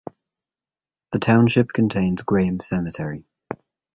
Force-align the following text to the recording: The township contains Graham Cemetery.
The 1.11 1.19
township 1.19 1.73
contains 1.73 2.23
Graham 2.23 2.59
Cemetery. 2.59 3.23